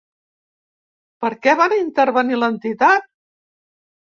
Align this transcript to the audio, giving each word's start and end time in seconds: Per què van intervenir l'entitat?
Per 1.25 1.31
què 1.43 1.53
van 1.59 1.75
intervenir 1.77 2.41
l'entitat? 2.41 3.07